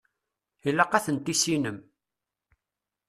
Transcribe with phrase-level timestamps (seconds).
[0.69, 1.77] Ilaq ad ten-tissinem.